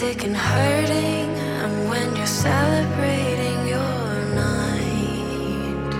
sick 0.00 0.24
and 0.24 0.36
hurting, 0.36 1.30
and 1.62 1.88
when 1.88 2.14
you're 2.16 2.26
celebrating 2.26 3.66
your 3.66 4.24
night, 4.34 5.94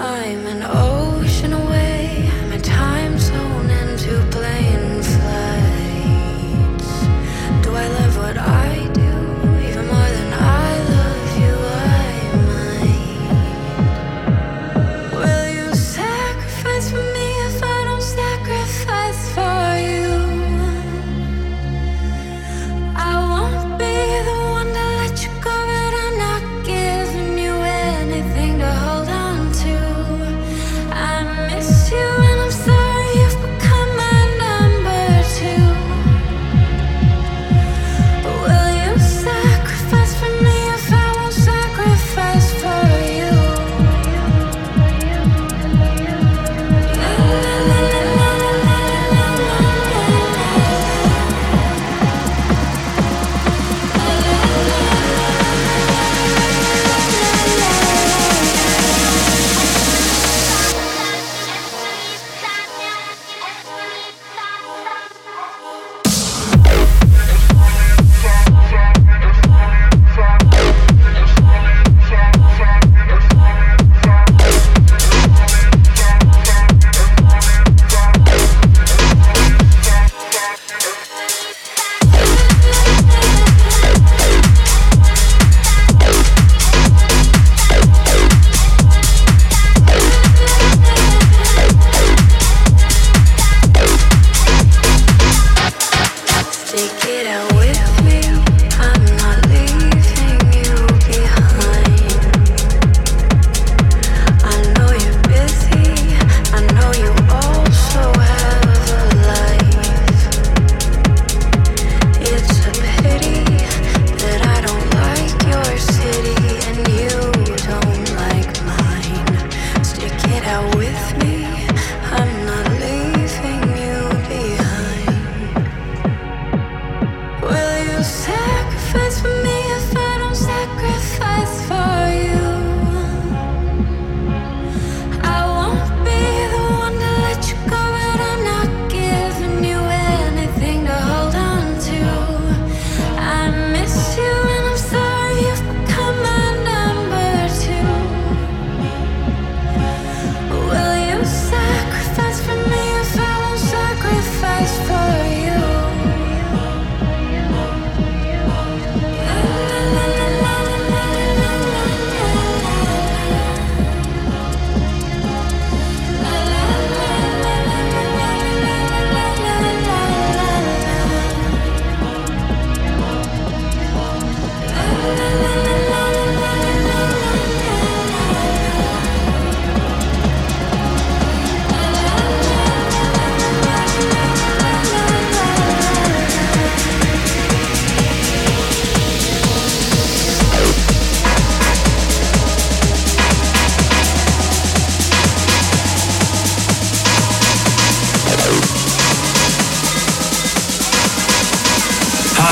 I'm 0.00 0.46
an 0.48 0.62
old. 0.64 1.09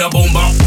the 0.00 0.08
boom 0.08 0.32
bop. 0.32 0.59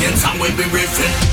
Indians 0.00 0.22
time 0.22 0.38
we 0.40 0.48
be 0.56 0.62
riffing. 0.62 1.29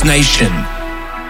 House 0.00 0.08
Nation 0.08 0.52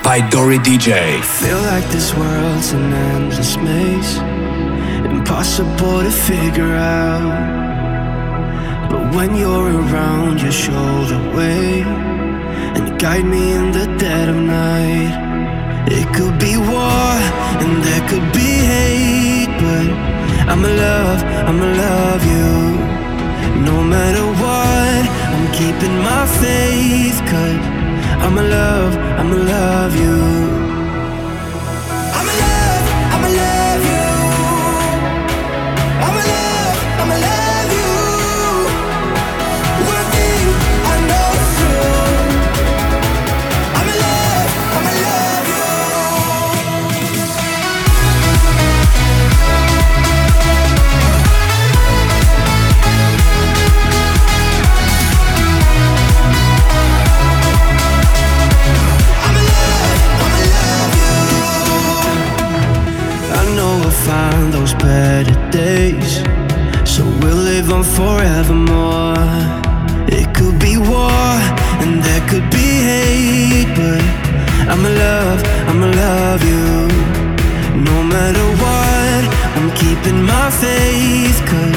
by 0.03 0.21
Dory 0.31 0.59
DJ. 0.59 1.23
Feel 1.25 1.61
like 1.63 1.89
this 1.91 2.15
world's 2.15 2.73
an 2.73 2.93
endless 2.93 3.57
maze, 3.57 4.19
impossible 5.11 6.03
to 6.03 6.11
figure 6.11 6.75
out. 6.75 7.31
But 8.91 9.15
when 9.15 9.35
you're 9.35 9.73
around, 9.73 10.41
you 10.41 10.53
guide 12.99 13.25
me 13.25 13.53
in 13.53 13.73
the 13.73 13.87
dead 13.99 14.29
of 14.29 14.37
night. 14.37 15.15
It 15.91 16.07
could 16.15 16.39
be 16.39 16.57
war 16.57 17.15
and 17.63 17.83
there 17.83 18.09
could 18.09 18.33
be 18.33 18.51
hate, 18.73 19.53
but 19.59 19.89
I'ma 20.51 20.69
love, 20.69 21.25
I'ma 21.49 21.67
love 21.87 22.23
you. 22.35 22.51
No 23.65 23.83
matter 23.83 24.27
what, 24.43 25.03
I'm 25.35 25.47
keeping 25.59 25.97
my 25.99 26.27
faith, 26.41 27.19
cause 27.31 27.80
I'ma 28.25 28.43
love, 28.43 28.97
I'ma 29.19 29.37
love 29.37 29.97
you. 29.97 30.60
Those 64.49 64.73
better 64.75 65.37
days, 65.51 66.23
so 66.89 67.05
we'll 67.21 67.43
live 67.53 67.71
on 67.73 67.83
forevermore. 67.83 69.15
It 70.09 70.33
could 70.35 70.59
be 70.59 70.77
war 70.79 71.35
and 71.83 72.03
there 72.03 72.23
could 72.31 72.49
be 72.51 72.69
hate, 72.91 73.71
but 73.77 74.03
I'ma 74.73 74.89
love, 74.89 75.41
I'ma 75.69 75.89
love 76.05 76.43
you. 76.53 76.89
No 77.89 78.03
matter 78.03 78.47
what, 78.63 79.23
I'm 79.57 79.71
keeping 79.83 80.23
my 80.23 80.49
faith, 80.51 81.39
cause 81.51 81.77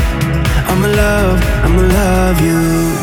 I'ma 0.72 0.88
love, 0.88 1.38
I'ma 1.66 1.82
love 1.82 2.40
you. 2.42 3.03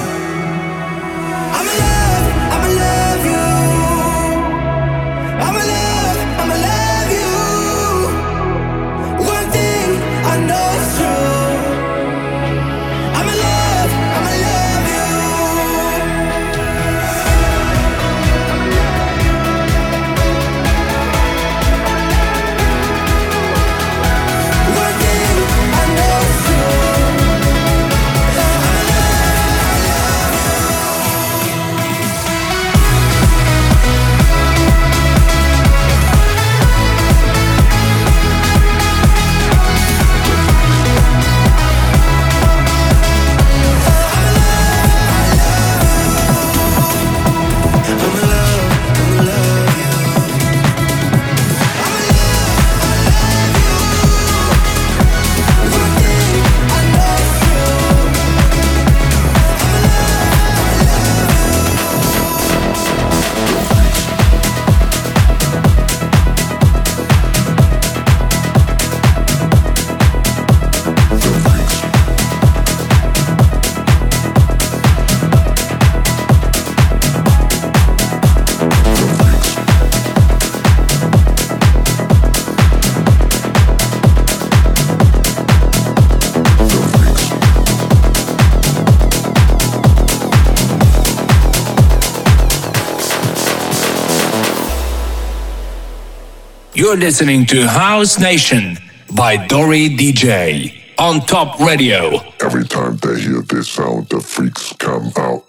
You're 96.91 96.99
listening 96.99 97.47
to 97.47 97.69
House 97.69 98.19
Nation 98.19 98.77
by 99.15 99.37
Dory 99.47 99.91
DJ 99.91 100.75
on 100.99 101.21
Top 101.21 101.61
Radio. 101.61 102.19
Every 102.43 102.65
time 102.65 102.97
they 102.97 103.21
hear 103.21 103.43
this 103.43 103.69
sound, 103.71 104.09
the 104.09 104.19
freaks 104.19 104.73
come 104.73 105.13
out. 105.17 105.45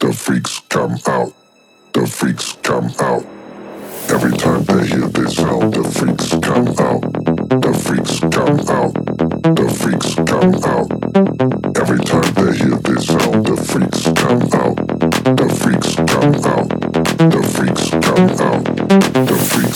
The 0.00 0.14
freaks 0.14 0.60
come 0.70 0.96
out. 1.06 1.34
The 1.92 2.06
freaks 2.06 2.54
come 2.62 2.90
out. 3.00 3.22
Every 4.08 4.32
time 4.38 4.64
they 4.64 4.86
hear 4.86 5.08
this 5.08 5.36
sound, 5.36 5.74
the 5.74 5.84
freaks 5.84 6.30
come 6.40 6.68
out. 6.80 7.02
The 7.60 7.74
freaks 7.84 8.20
come 8.20 8.58
out. 8.72 8.94
The 9.60 9.68
freaks 9.80 10.14
come 10.24 10.54
out. 10.72 10.88
Every 11.76 12.00
time 12.00 12.32
they 12.32 12.56
hear 12.56 12.78
this 12.88 13.06
sound, 13.08 13.44
the 13.44 13.56
freaks 13.60 14.04
come 14.16 14.40
out. 14.56 14.76
The 15.36 15.48
freaks 15.60 15.96
come 15.96 16.34
out. 16.48 16.68
The 17.28 17.42
freaks 17.52 17.90
come 17.90 18.30
out. 18.40 18.64
The 19.28 19.48
freaks. 19.50 19.67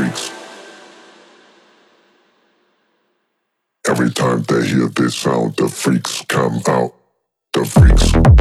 freaks. 0.00 0.30
Every 3.86 4.10
time 4.10 4.42
they 4.42 4.66
hear 4.66 4.88
this 4.88 5.16
sound, 5.16 5.56
the 5.56 5.68
freaks 5.68 6.24
come 6.28 6.62
out. 6.66 6.94
The 7.52 7.64
freaks. 7.64 8.39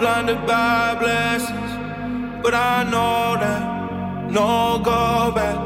blinded 0.00 0.46
by 0.46 0.96
blessings, 0.98 1.72
but 2.42 2.54
I 2.54 2.84
know 2.84 3.36
that 3.38 4.30
no 4.30 4.80
go 4.82 5.30
back. 5.30 5.58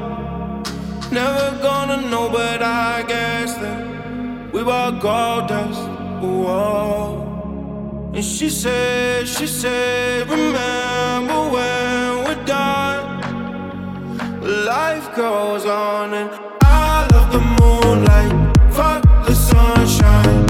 Never 1.12 1.56
gonna 1.62 1.98
know, 2.10 2.28
but 2.28 2.60
I 2.60 3.04
guess 3.06 3.54
that 3.54 4.52
we 4.52 4.60
were 4.64 4.90
gold 5.00 5.46
dust. 5.46 5.82
Whoa. 6.20 8.10
And 8.12 8.24
she 8.24 8.50
said, 8.50 9.28
she 9.28 9.46
said, 9.46 10.28
remember 10.28 11.40
when 11.54 12.24
we're 12.24 12.44
done, 12.44 13.04
life 14.66 15.14
goes 15.14 15.64
on, 15.64 16.12
and 16.12 16.30
I 16.62 17.06
love 17.12 17.30
the 17.36 17.42
moonlight, 17.60 18.32
fuck 18.72 19.02
the 19.26 19.34
sunshine. 19.34 20.43